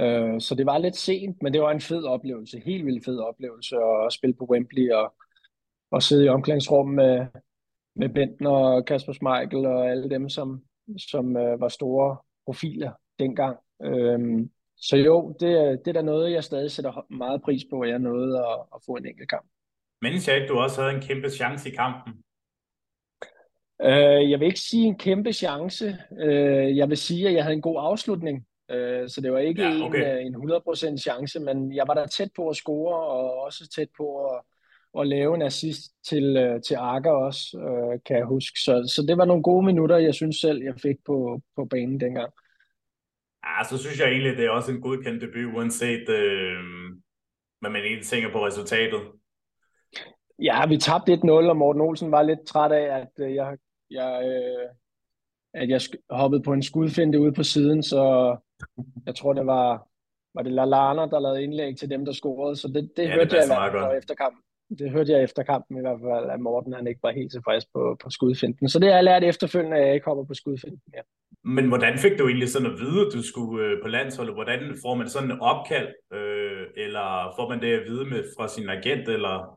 [0.00, 3.18] Øh, så det var lidt sent, men det var en fed oplevelse, helt vildt fed
[3.18, 5.14] oplevelse at spille på Wembley og,
[5.90, 7.26] og sidde i omklædningsrum med,
[7.96, 10.62] med Bentner og Kasper Schmeichel og alle dem, som,
[11.10, 13.56] som øh, var store profiler dengang.
[13.82, 17.90] Øh, så jo, det, det er da noget, jeg stadig sætter meget pris på, at
[17.90, 19.46] jeg nåede at, at få en enkelt kamp.
[20.02, 22.14] Men jeg ikke, du også havde en kæmpe chance i kampen?
[23.82, 25.98] Øh, jeg vil ikke sige en kæmpe chance.
[26.20, 28.46] Øh, jeg vil sige, at jeg havde en god afslutning.
[28.70, 30.20] Øh, så det var ikke ja, okay.
[30.26, 30.50] en, øh, en
[30.96, 34.40] 100% chance, men jeg var der tæt på at score, og også tæt på at,
[35.00, 38.60] at lave en assist til, øh, til Arker også, øh, kan jeg huske.
[38.60, 42.00] Så, så det var nogle gode minutter, jeg synes selv, jeg fik på, på banen
[42.00, 42.32] dengang.
[43.44, 46.56] Ja, så synes jeg egentlig, det er også en godkendt debut, uanset øh,
[47.60, 49.00] hvad man egentlig tænker på resultatet.
[50.38, 53.56] Ja, vi tabte 1-0, og Morten Olsen var lidt træt af, at øh, jeg,
[53.90, 54.68] jeg, øh,
[55.54, 58.36] at jeg hoppede på en skudfinde ude på siden, så
[59.06, 59.88] jeg tror, det var,
[60.34, 63.30] var det Lallana, der lavede indlæg til dem, der scorede, så det, det ja, hørte
[63.30, 64.42] det jeg i hvert efter kampen.
[64.78, 67.66] Det hørte jeg efter kampen i hvert fald, at Morten han ikke var helt tilfreds
[67.74, 68.68] på, på skudfinden.
[68.68, 71.02] Så det har jeg lært efterfølgende, at jeg ikke hopper på skudfinden mere.
[71.44, 74.34] Men hvordan fik du egentlig sådan at vide, at du skulle øh, på landsholdet?
[74.34, 75.88] Hvordan får man sådan en opkald?
[76.12, 79.08] Øh, eller får man det at vide med fra sin agent?
[79.08, 79.55] Eller?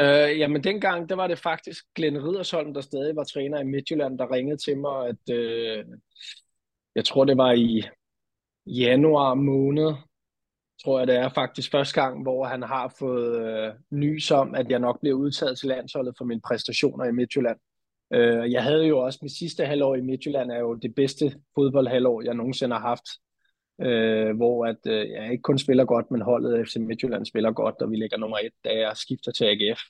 [0.00, 4.18] Øh, jamen dengang, der var det faktisk Glenn Ridersholm, der stadig var træner i Midtjylland,
[4.18, 5.84] der ringede til mig, at øh,
[6.94, 7.82] jeg tror det var i
[8.66, 9.92] januar måned,
[10.84, 14.70] tror jeg det er faktisk første gang, hvor han har fået øh, nys om, at
[14.70, 17.58] jeg nok bliver udtaget til landsholdet for mine præstationer i Midtjylland.
[18.12, 22.22] Øh, jeg havde jo også mit sidste halvår i Midtjylland er jo det bedste fodboldhalvår,
[22.22, 23.06] jeg nogensinde har haft.
[23.82, 27.74] Øh, hvor at, øh, jeg ikke kun spiller godt, men holdet FC Midtjylland spiller godt,
[27.82, 29.80] og vi ligger nummer et, da jeg skifter til AGF.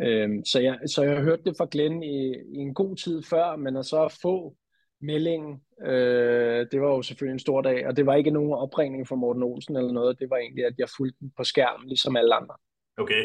[0.00, 3.56] Øh, så, jeg, så jeg hørte det fra Glenn i, i en god tid før,
[3.56, 4.54] men at så få
[5.00, 9.08] meldingen, øh, det var jo selvfølgelig en stor dag, og det var ikke nogen opringning
[9.08, 12.16] fra Morten Olsen eller noget, det var egentlig, at jeg fulgte den på skærmen, ligesom
[12.16, 12.54] alle andre.
[12.96, 13.24] Okay,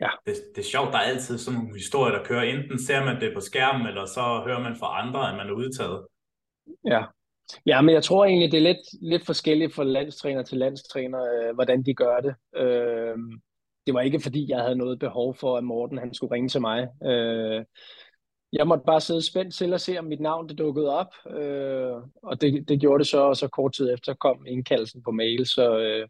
[0.00, 0.10] Ja.
[0.26, 2.42] Det, det er sjovt, der er altid sådan nogle historier, der kører.
[2.42, 5.52] Enten ser man det på skærmen, eller så hører man fra andre, at man er
[5.52, 6.06] udtaget.
[6.84, 7.02] Ja.
[7.66, 11.54] Ja, men jeg tror egentlig, det er lidt, lidt forskelligt fra landstræner til landstræner, øh,
[11.54, 12.34] hvordan de gør det.
[12.56, 13.16] Øh,
[13.86, 16.60] det var ikke, fordi jeg havde noget behov for, at Morten han skulle ringe til
[16.60, 16.88] mig.
[17.04, 17.64] Øh,
[18.52, 21.92] jeg måtte bare sidde spændt til at se, om mit navn det dukkede op, øh,
[22.22, 25.46] og det, det gjorde det så, og så kort tid efter kom indkaldelsen på mail,
[25.46, 26.08] så, øh,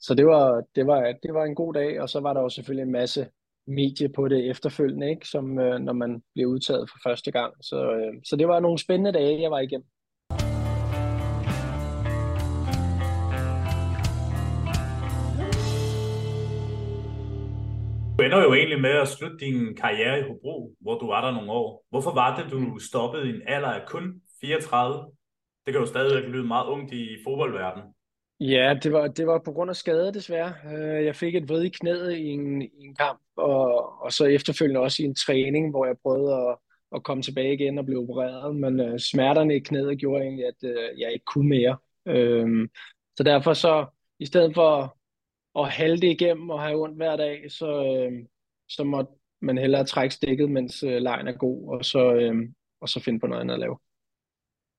[0.00, 2.48] så det var, det, var, det var en god dag, og så var der jo
[2.48, 3.28] selvfølgelig en masse
[3.66, 5.28] medie på det efterfølgende, ikke?
[5.28, 7.54] Som, øh, når man bliver udtaget for første gang.
[7.60, 9.86] Så, øh, så det var nogle spændende dage, jeg var igennem.
[18.28, 21.52] Ender jo egentlig med at slutte din karriere i Hobro, hvor du var der nogle
[21.52, 21.84] år.
[21.90, 25.10] Hvorfor var det, du stoppede i en alder af kun 34?
[25.66, 27.94] Det kan jo stadigvæk lyde meget ungt i fodboldverdenen.
[28.40, 30.52] Ja, det var, det var på grund af skade desværre.
[30.74, 34.24] Øh, jeg fik et vrid i knæet i en, i en kamp, og, og så
[34.24, 36.56] efterfølgende også i en træning, hvor jeg prøvede at,
[36.94, 40.62] at komme tilbage igen og blive opereret, men uh, smerterne i knæet gjorde egentlig, at
[40.62, 41.76] uh, jeg ikke kunne mere.
[42.06, 42.68] Uh,
[43.16, 43.86] så derfor så,
[44.18, 44.97] i stedet for
[45.56, 48.26] at halte igennem og have ondt hver dag, så, uh,
[48.68, 52.38] så måtte man hellere trække stikket, mens uh, lejen er god, og så, uh,
[52.80, 53.78] og så finde på noget andet at lave.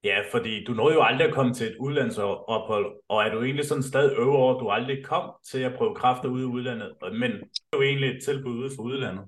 [0.03, 3.65] Ja, fordi du nåede jo aldrig at komme til et udlandsophold, og er du egentlig
[3.65, 6.95] sådan stadig øver over, at du aldrig kom til at prøve kræfter ude i udlandet,
[7.01, 9.25] men det er jo egentlig et tilbud ude for udlandet?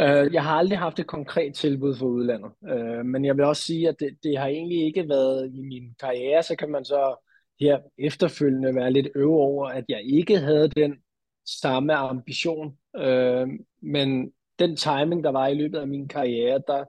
[0.00, 3.62] Uh, jeg har aldrig haft et konkret tilbud for udlandet, uh, men jeg vil også
[3.62, 7.26] sige, at det, det har egentlig ikke været i min karriere, så kan man så
[7.60, 10.96] her efterfølgende være lidt øve over, at jeg ikke havde den
[11.44, 13.48] samme ambition, Øh,
[13.82, 16.84] men den timing, der var i løbet af min karriere, der,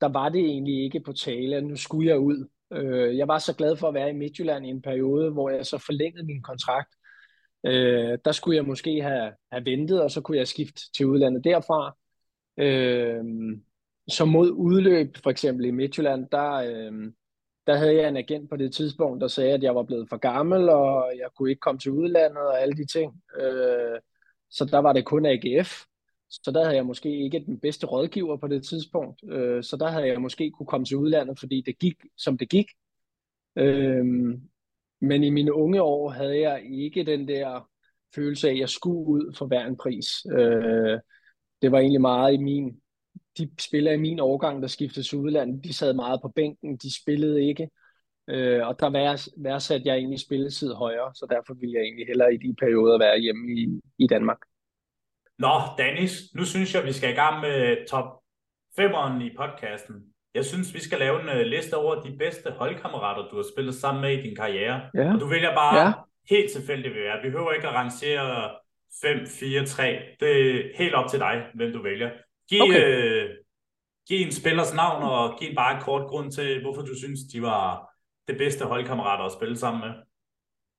[0.00, 2.48] der var det egentlig ikke på tale, at nu skulle jeg ud.
[2.72, 5.66] Øh, jeg var så glad for at være i Midtjylland i en periode, hvor jeg
[5.66, 6.88] så forlængede min kontrakt.
[7.66, 11.44] Øh, der skulle jeg måske have, have ventet, og så kunne jeg skifte til udlandet
[11.44, 11.96] derfra.
[12.58, 13.24] Øh,
[14.08, 17.12] så mod udløb, for eksempel i Midtjylland, der, øh,
[17.66, 20.16] der havde jeg en agent på det tidspunkt, der sagde, at jeg var blevet for
[20.16, 23.22] gammel, og jeg kunne ikke komme til udlandet og alle de ting.
[23.40, 24.00] Øh,
[24.50, 25.82] så der var det kun AGF.
[26.30, 29.20] Så der havde jeg måske ikke den bedste rådgiver på det tidspunkt.
[29.30, 32.48] Øh, så der havde jeg måske kunne komme til udlandet, fordi det gik, som det
[32.48, 32.66] gik.
[33.56, 34.04] Øh,
[35.00, 37.70] men i mine unge år havde jeg ikke den der
[38.14, 40.26] følelse af, at jeg skulle ud for hver en pris.
[40.32, 41.00] Øh,
[41.62, 42.80] det var egentlig meget i min...
[43.38, 47.02] De spillere i min årgang, der skiftede til udlandet, de sad meget på bænken, de
[47.02, 47.70] spillede ikke.
[48.28, 48.90] Øh, og der
[49.36, 53.18] værdsatte jeg egentlig spilletid højere, så derfor ville jeg egentlig hellere i de perioder være
[53.18, 54.38] hjemme i, i Danmark.
[55.38, 58.20] Nå, Danis, nu synes jeg, vi skal i gang med top
[58.80, 59.96] 5'eren i podcasten.
[60.34, 63.74] Jeg synes, vi skal lave en uh, liste over de bedste holdkammerater, du har spillet
[63.74, 64.80] sammen med i din karriere.
[64.94, 65.14] Ja.
[65.14, 65.92] Og du vælger bare ja.
[66.30, 67.22] helt tilfældigt, vil være.
[67.22, 68.50] Vi behøver ikke at rangere
[69.02, 69.98] 5, 4, 3.
[70.20, 72.10] Det er helt op til dig, hvem du vælger.
[72.48, 73.24] Giv, okay.
[73.24, 73.30] uh,
[74.08, 77.42] giv en spillers navn, og giv bare en kort grund til, hvorfor du synes, de
[77.42, 77.92] var
[78.28, 79.94] det bedste holdkammerater at spille sammen med.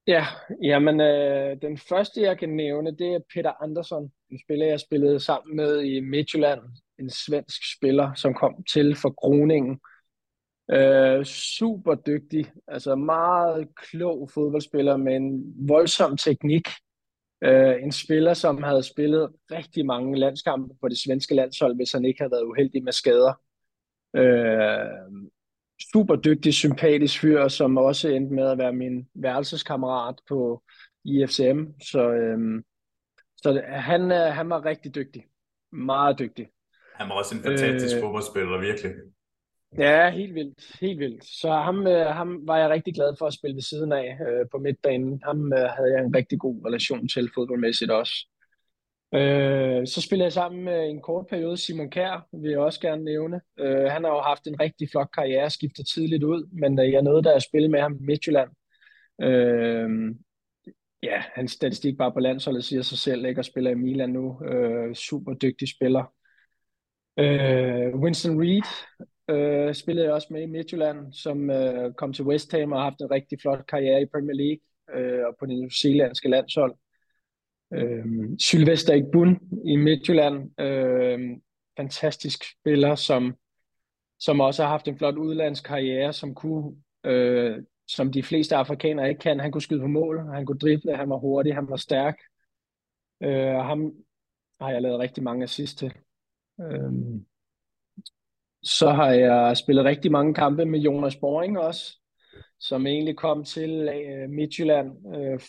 [0.07, 0.25] Ja,
[0.63, 4.11] jamen øh, den første, jeg kan nævne, det er Peter Andersson.
[4.31, 6.61] En spiller, jeg spillede sammen med i Midtjylland.
[6.99, 9.79] En svensk spiller, som kom til for Groningen.
[10.71, 16.67] Øh, super dygtig, altså meget klog fodboldspiller med en voldsom teknik.
[17.43, 22.05] Øh, en spiller, som havde spillet rigtig mange landskampe på det svenske landshold, hvis han
[22.05, 23.33] ikke havde været uheldig med skader.
[24.15, 25.21] Øh,
[25.93, 30.63] super dygtig, sympatisk fyr, som også endte med at være min værelseskammerat på
[31.05, 31.63] IFCM.
[31.81, 32.63] Så, øhm,
[33.37, 35.25] så han, øh, han var rigtig dygtig.
[35.71, 36.47] Meget dygtig.
[36.95, 38.91] Han var også en fantastisk øh, fodboldspiller, virkelig.
[39.75, 40.79] Ja, helt vildt.
[40.81, 41.25] Helt vildt.
[41.25, 44.45] Så ham, øh, ham var jeg rigtig glad for at spille ved siden af øh,
[44.51, 45.21] på midtbanen.
[45.25, 48.13] Ham øh, havde jeg en rigtig god relation til fodboldmæssigt også.
[49.13, 53.03] Øh, så spillede jeg sammen med en kort periode Simon Kær, vil jeg også gerne
[53.03, 53.41] nævne.
[53.59, 57.01] Øh, han har jo haft en rigtig flot karriere, skiftet tidligt ud, men øh, jeg
[57.01, 58.49] nåede da at spille med ham i Midtjylland.
[59.21, 59.89] Øh,
[61.03, 63.39] ja, hans statistik bare på landsholdet siger sig selv, ikke?
[63.39, 64.45] at spiller i Milan nu.
[64.45, 66.13] Øh, super dygtig spiller.
[67.19, 68.63] Øh, Winston Reed
[69.29, 72.83] øh, spillede jeg også med i Midtjylland, som øh, kom til West Ham og har
[72.83, 74.59] haft en rigtig flot karriere i Premier League
[74.93, 75.69] øh, og på det new
[76.31, 76.75] landshold.
[77.73, 78.05] Øh,
[78.39, 81.19] Sylvester Igbun i Midtjylland, øh,
[81.77, 83.35] fantastisk spiller, som,
[84.19, 89.19] som også har haft en flot udlandskarriere, som kunne, øh, som de fleste afrikanere ikke
[89.19, 89.39] kan.
[89.39, 92.17] Han kunne skyde på mål, han kunne drible, han var hurtig, han var stærk.
[93.23, 93.93] Øh, ham
[94.61, 95.93] har jeg lavet rigtig mange assist til.
[96.61, 96.91] Øh,
[98.67, 101.97] så har jeg spillet rigtig mange kampe med Jonas Boring også,
[102.59, 105.39] som egentlig kom til øh, Midtjylland øh,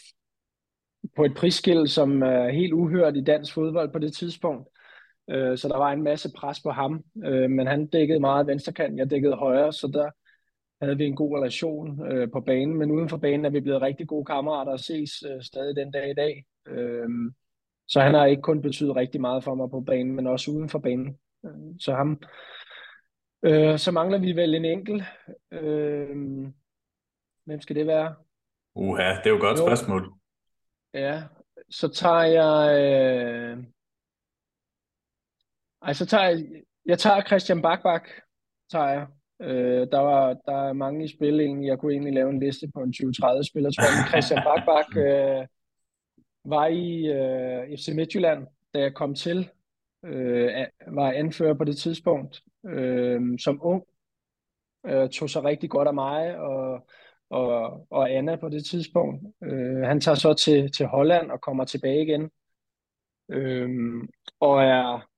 [1.17, 4.69] på et prisskilt, som er helt uhørt i dansk fodbold på det tidspunkt.
[5.31, 8.99] Øh, så der var en masse pres på ham, øh, men han dækkede meget venstrekant,
[8.99, 10.11] jeg dækkede højre, så der
[10.85, 13.83] havde vi en god relation øh, på banen, men uden for banen er vi blevet
[13.83, 16.45] rigtig gode kammerater og ses øh, stadig den dag i dag.
[16.69, 17.09] Øh,
[17.89, 20.69] så han har ikke kun betydet rigtig meget for mig på banen, men også uden
[20.69, 21.17] for banen.
[21.45, 21.51] Øh,
[21.81, 22.21] så ham,
[23.79, 25.03] så mangler vi vel en enkelt.
[27.49, 28.15] Hvem skal det være?
[28.75, 29.67] Uha, det er jo et godt jo.
[29.67, 30.13] spørgsmål.
[30.95, 31.23] Ja,
[31.71, 32.81] så tager jeg...
[32.81, 33.65] Øh...
[35.83, 36.47] Ej, så tager jeg...
[36.87, 38.09] Jeg tager Christian Bakbak,
[38.71, 39.07] tager jeg.
[39.41, 41.69] Øh, der, var, der er mange i spil egentlig.
[41.69, 44.09] Jeg kunne egentlig lave en liste på en 20-30 spiller, tror jeg.
[44.09, 45.47] Christian Bakbak øh,
[46.45, 49.51] var i øh, FC Midtjylland, da jeg kom til.
[50.05, 52.43] Øh, var anfører på det tidspunkt.
[52.67, 53.85] Øh, som ung.
[54.87, 56.87] Øh, tog sig rigtig godt af mig, og
[57.31, 59.27] og, og Anna på det tidspunkt.
[59.43, 62.31] Øh, han tager så til, til Holland og kommer tilbage igen.
[63.31, 63.69] Øh,
[64.41, 65.09] og er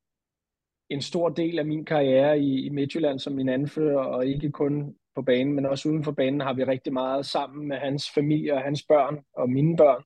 [0.89, 4.95] en stor del af min karriere i, i Midtjylland som min anfører, og ikke kun
[5.15, 8.55] på banen, men også uden for banen har vi rigtig meget sammen med hans familie
[8.55, 10.03] og hans børn og mine børn.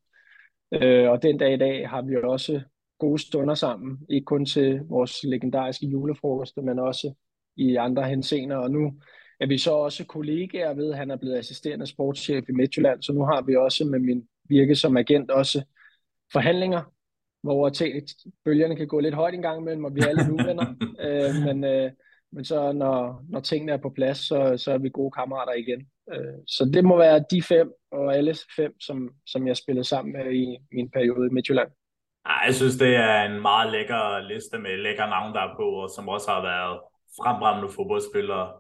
[0.73, 2.63] Øh, og den dag i dag har vi også
[2.99, 7.15] gode stunder sammen, ikke kun til vores legendariske julefrokoster, men også
[7.57, 8.57] i andre henseender.
[8.57, 8.95] Og nu
[9.41, 13.25] er vi så også kollegaer ved, han er blevet assisterende sportschef i Midtjylland, så nu
[13.25, 15.65] har vi også med min virke som agent også
[16.33, 16.83] forhandlinger,
[17.43, 17.71] hvor
[18.45, 20.75] bølgerne kan gå lidt højt en gang imellem, og vi er alle uvenner.
[21.07, 21.91] øh, men, øh,
[22.33, 25.87] men så når, når tingene er på plads, så, så er vi gode kammerater igen.
[26.13, 30.13] Øh, så det må være de fem, og alle fem, som, som jeg spillede sammen
[30.13, 31.71] med i min periode i Midtjylland.
[32.47, 35.91] Jeg synes, det er en meget lækker liste med lækker navn, der er på, og
[35.97, 36.81] som også har været
[37.21, 38.53] frembrændende fodboldspillere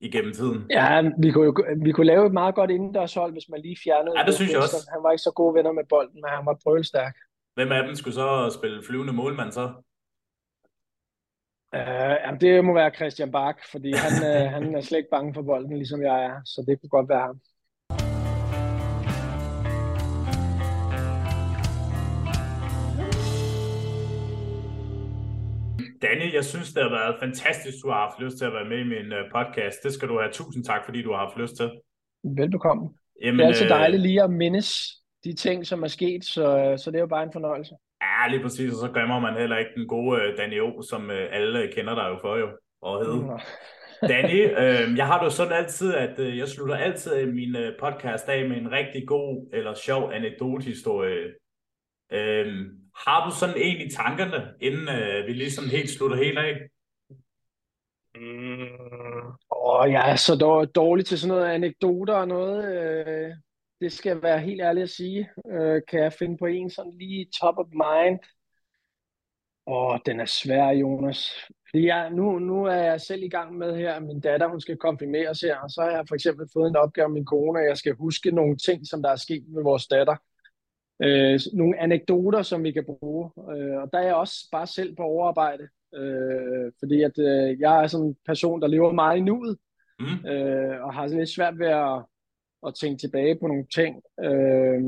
[0.00, 0.66] igennem tiden.
[0.70, 4.18] Ja, vi kunne, jo, vi kunne lave et meget godt indendørshold, hvis man lige fjernede
[4.18, 4.90] Ja, det synes jeg også.
[4.92, 7.16] Han var ikke så gode venner med bolden, men han var prøvelstærk.
[7.54, 9.66] Hvem af dem skulle så spille flyvende målmand så?
[11.76, 15.34] Uh, jamen, det må være Christian Bak, fordi han, uh, han er slet ikke bange
[15.34, 17.40] for bolden, ligesom jeg er, så det kunne godt være ham.
[26.02, 28.78] Danny, jeg synes, det har været fantastisk, du har haft lyst til at være med
[28.78, 29.82] i min uh, podcast.
[29.82, 31.70] Det skal du have tusind tak, fordi du har haft lyst til.
[32.24, 32.88] Velbekomme.
[33.22, 34.68] Jamen, det er altid dejligt lige at mindes
[35.24, 37.74] de ting, som er sket, så, så det er jo bare en fornøjelse.
[38.02, 41.10] Ja, lige præcis, og så glemmer man heller ikke den gode uh, Danny O, som
[41.10, 42.48] alle kender dig jo for jo,
[42.82, 43.22] og hed.
[44.08, 48.28] Danny, øh, jeg har jo sådan altid, at øh, jeg slutter altid min øh, podcast
[48.28, 51.26] af med en rigtig god eller sjov anekdotehistorie.
[52.12, 56.54] Øh, har du sådan en i tankerne, inden øh, vi ligesom helt slutter helt af?
[58.14, 62.64] Mm, åh, jeg er så dårlig til sådan noget anekdoter og noget.
[62.74, 63.32] Øh,
[63.80, 65.30] det skal være helt ærligt at sige.
[65.50, 68.18] Øh, kan jeg finde på en sådan lige top of mind?
[69.66, 71.30] Åh, den er svær, Jonas.
[71.70, 74.60] Fordi jeg, nu, nu er jeg selv i gang med her, at min datter hun
[74.60, 77.60] skal konfirmeres her, og så har jeg for eksempel fået en opgave med min kone,
[77.60, 80.16] at jeg skal huske nogle ting, som der er sket med vores datter.
[81.02, 83.30] Øh, nogle anekdoter, som vi kan bruge.
[83.52, 85.68] Øh, og der er jeg også bare selv på overarbejde.
[85.94, 89.58] Øh, fordi at øh, jeg er sådan en person, der lever meget i nuet,
[90.00, 90.28] mm.
[90.30, 92.04] øh, og har sådan lidt svært ved at,
[92.66, 94.02] at tænke tilbage på nogle ting.
[94.20, 94.80] Øh,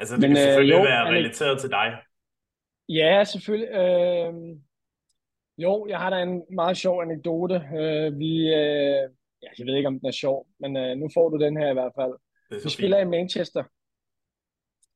[0.00, 1.98] altså det men, kan selvfølgelig øh, jo, være relateret til dig.
[2.88, 3.70] Ja, selvfølgelig.
[3.70, 4.34] Øh,
[5.58, 7.54] jo, jeg har da en meget sjov anekdote.
[7.54, 9.04] Øh, vi, øh,
[9.42, 11.70] ja, jeg ved ikke, om den er sjov, men øh, nu får du den her
[11.70, 12.12] i hvert fald.
[12.64, 13.64] Vi spiller i Manchester,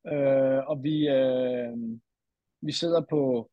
[0.07, 1.77] øh, og vi, øh,
[2.61, 3.51] vi sidder på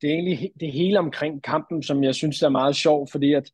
[0.00, 3.50] det, er egentlig det hele omkring kampen, som jeg synes er meget sjov, fordi at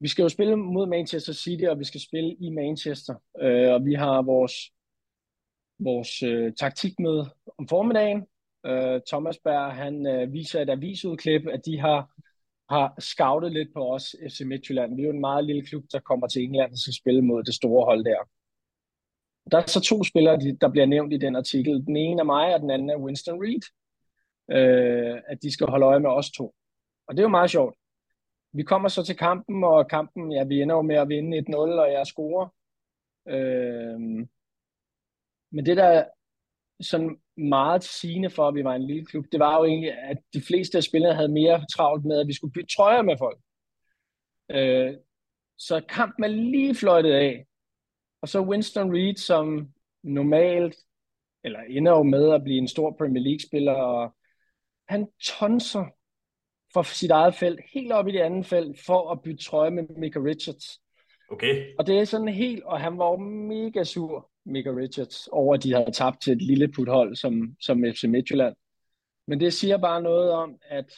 [0.00, 3.84] vi skal jo spille mod Manchester City, og vi skal spille i Manchester, øh, og
[3.84, 4.52] vi har vores,
[5.78, 8.26] vores øh, taktikmøde om formiddagen.
[8.66, 12.16] Øh, Thomas Berg, han øh, viser et avisudklip, at de har
[12.70, 14.96] har scoutet lidt på os, FC Midtjylland.
[14.96, 17.42] Vi er jo en meget lille klub, der kommer til England og skal spille mod
[17.42, 18.28] det store hold der.
[19.50, 21.86] Der er så to spillere, der bliver nævnt i den artikel.
[21.86, 23.62] Den ene er mig, og den anden er Winston Reed.
[24.50, 26.54] Øh, at de skal holde øje med os to.
[27.08, 27.76] Og det er jo meget sjovt.
[28.52, 31.56] Vi kommer så til kampen, og kampen, ja, vi ender jo med at vinde 1-0,
[31.56, 32.48] og jeg scorer.
[33.28, 34.00] Øh,
[35.50, 36.04] men det, der
[36.80, 40.18] sådan meget sigende for, at vi var en lille klub, det var jo egentlig, at
[40.34, 43.38] de fleste af spillerne havde mere travlt med, at vi skulle bytte trøjer med folk.
[44.50, 44.94] Øh,
[45.58, 47.46] så kampen er lige fløjtet af.
[48.26, 49.68] Og så Winston Reed, som
[50.02, 50.76] normalt,
[51.44, 54.14] eller ender jo med at blive en stor Premier League-spiller, og
[54.88, 55.84] han tonser
[56.72, 59.84] for sit eget felt, helt op i det andet felt, for at bytte trøje med
[59.98, 60.80] Mika Richards.
[61.30, 61.74] Okay.
[61.78, 64.30] Og det er sådan helt, og han var jo mega sur.
[64.44, 68.56] Mika Richards, over at de havde tabt til et lille puthold som, som FC Midtjylland.
[69.26, 70.92] Men det siger bare noget om, at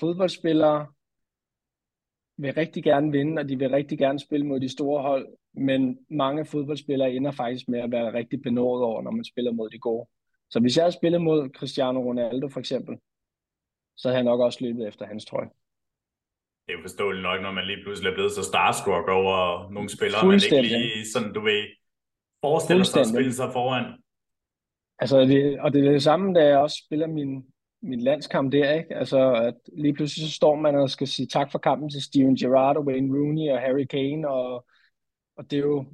[0.00, 0.86] fodboldspillere
[2.36, 5.98] vil rigtig gerne vinde, og de vil rigtig gerne spille mod de store hold, men
[6.10, 9.78] mange fodboldspillere ender faktisk med at være rigtig benådet over, når man spiller mod de
[9.78, 10.08] gode.
[10.50, 12.98] Så hvis jeg havde spillet mod Cristiano Ronaldo for eksempel,
[13.96, 15.50] så havde jeg nok også løbet efter hans trøje.
[16.66, 19.88] Det er jo forståeligt nok, når man lige pludselig er blevet så starstruck over nogle
[19.88, 21.62] spillere, man ikke lige sådan, du ved,
[22.44, 23.84] forestiller sig at spille sig foran.
[24.98, 27.44] Altså, det, og det er det samme, da jeg også spiller min,
[27.82, 28.94] min landskamp der, ikke?
[28.94, 32.36] Altså, at lige pludselig så står man og skal sige tak for kampen til Steven
[32.36, 34.66] Gerrard og Wayne Rooney og Harry Kane, og,
[35.40, 35.84] og det er jo,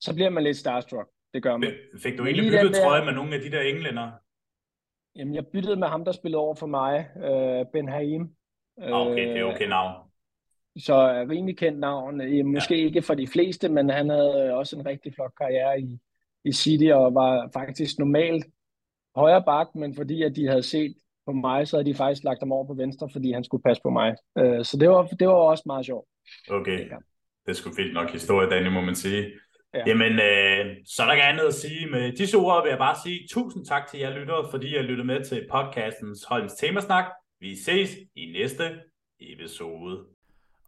[0.00, 1.08] så bliver man lidt starstruck.
[1.34, 1.72] Det gør man.
[2.02, 4.10] Fik du egentlig byttet trøje med nogle af de der englænder?
[5.16, 8.30] Jamen, jeg byttede med ham, der spillede over for mig, øh, Ben Haim.
[8.82, 10.10] Ah, okay, det er okay navn.
[10.78, 12.20] Så er rimelig kendt navn.
[12.20, 12.84] Øh, måske ja.
[12.84, 15.98] ikke for de fleste, men han havde også en rigtig flot karriere i,
[16.44, 18.46] i City og var faktisk normalt
[19.16, 22.40] højre bak, men fordi at de havde set på mig, så havde de faktisk lagt
[22.40, 24.16] ham over på venstre, fordi han skulle passe på mig.
[24.38, 26.08] Øh, så det var, det var også meget sjovt.
[26.50, 26.88] Okay,
[27.48, 29.32] det er sgu fint nok historie, Danny, må man sige.
[29.74, 29.82] Ja.
[29.86, 31.90] Jamen, øh, så er der ikke andet at sige.
[31.90, 35.06] Med disse ord vil jeg bare sige tusind tak til jer lyttere, fordi jeg lyttede
[35.06, 37.04] med til podcastens Holms Temasnak.
[37.40, 38.80] Vi ses i næste
[39.20, 40.04] episode.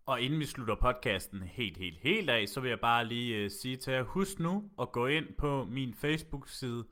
[0.06, 3.50] Og inden vi slutter podcasten helt, helt, helt af, så vil jeg bare lige uh,
[3.50, 6.84] sige til jer, husk nu at gå ind på min Facebook-side,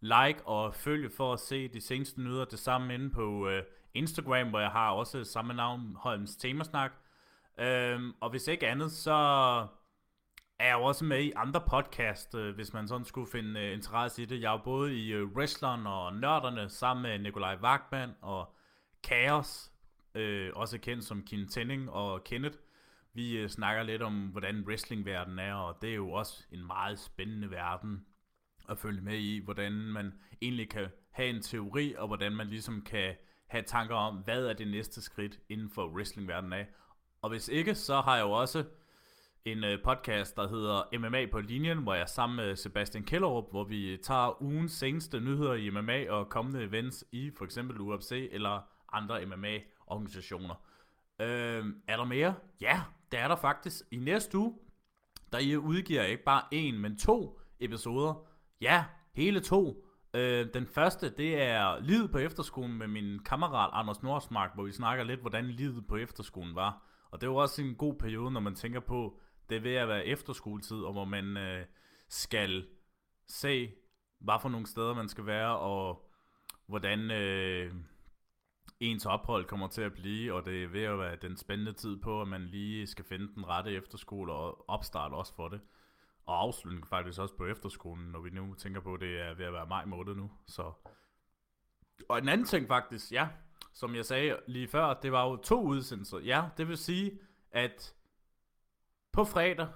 [0.00, 2.44] like og følge for at se de seneste nyheder.
[2.44, 3.52] Det samme inde på uh,
[3.94, 6.92] Instagram, hvor jeg har også samme navn, Holms Temasnak.
[7.58, 9.12] Øhm, og hvis ikke andet, så
[10.58, 13.72] er jeg jo også med i andre podcast, øh, hvis man sådan skulle finde øh,
[13.72, 14.40] interesse i det.
[14.40, 18.54] Jeg er jo både i øh, Wrestleren og Nørderne, sammen med Nikolaj Wagman og
[19.06, 19.72] Chaos,
[20.14, 22.58] øh, også kendt som Kim Tenning og Kenneth.
[23.14, 26.98] Vi øh, snakker lidt om, hvordan wrestlingverdenen er, og det er jo også en meget
[26.98, 28.06] spændende verden
[28.68, 32.82] at følge med i, hvordan man egentlig kan have en teori, og hvordan man ligesom
[32.82, 33.14] kan
[33.46, 36.66] have tanker om, hvad er det næste skridt inden for wrestlingverdenen af.
[37.22, 38.64] Og hvis ikke, så har jeg jo også
[39.44, 43.50] en øh, podcast, der hedder MMA på linjen, hvor jeg er sammen med Sebastian Kellerup,
[43.50, 48.28] hvor vi tager ugens seneste nyheder i MMA og kommende events i for eksempel UFC
[48.32, 48.60] eller
[48.92, 50.54] andre MMA-organisationer.
[51.20, 52.34] Øh, er der mere?
[52.60, 53.84] Ja, det er der faktisk.
[53.90, 54.54] I næste uge,
[55.32, 58.26] der udgiver ikke bare en, men to episoder.
[58.60, 59.86] Ja, hele to.
[60.14, 64.72] Øh, den første, det er livet på efterskolen med min kammerat Anders Nordsmark, hvor vi
[64.72, 66.91] snakker lidt, hvordan livet på efterskolen var.
[67.12, 69.88] Og det var også en god periode, når man tænker på, det er ved at
[69.88, 71.66] være efterskoletid, og hvor man øh,
[72.08, 72.66] skal
[73.26, 73.72] se,
[74.18, 76.10] hvad for nogle steder man skal være, og
[76.66, 77.74] hvordan øh,
[78.80, 82.00] ens ophold kommer til at blive, og det er ved at være den spændende tid
[82.00, 85.60] på, at man lige skal finde den rette efterskole og opstarte også for det.
[86.26, 89.44] Og afslutning faktisk også på efterskolen, når vi nu tænker på, at det er ved
[89.44, 90.30] at være maj måned nu.
[90.46, 90.72] Så.
[92.08, 93.28] Og en anden ting faktisk, ja,
[93.72, 96.18] som jeg sagde lige før, det var jo to udsendelser.
[96.18, 97.18] Ja, det vil sige,
[97.50, 97.94] at
[99.12, 99.68] på fredag,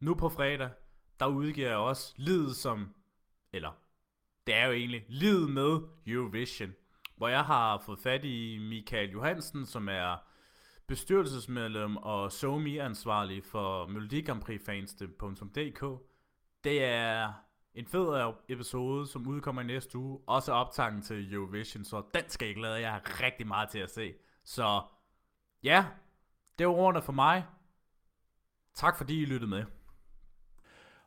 [0.00, 0.70] nu på fredag,
[1.20, 2.94] der udgiver jeg også lid som,
[3.52, 3.72] eller
[4.46, 6.74] det er jo egentlig lid med Eurovision,
[7.16, 10.16] hvor jeg har fået fat i Michael Johansen, som er
[10.86, 15.20] bestyrelsesmedlem og somi ansvarlig for Melodi Grand Prix fansdk
[16.64, 17.32] Det er
[17.74, 20.20] en fed episode, som udkommer i næste uge.
[20.26, 22.80] Også optagen til Eurovision, så den skal jeg glæde.
[22.80, 24.14] Jeg har rigtig meget til at se.
[24.44, 24.82] Så
[25.62, 25.86] ja,
[26.58, 27.44] det var ordene for mig.
[28.74, 29.64] Tak fordi I lyttede med.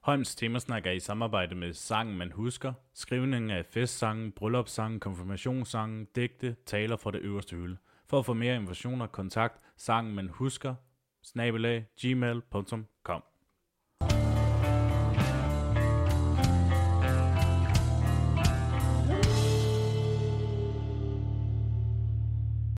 [0.01, 6.55] Holms Temasnak er i samarbejde med Sangen Man Husker, skrivning af festsangen, bryllupssangen, konfirmationssangen, digte,
[6.65, 7.77] taler fra det øverste hylde.
[8.07, 10.75] For at få mere informationer, kontakt sangen man husker,
[11.23, 13.23] snabelag, gmail.com.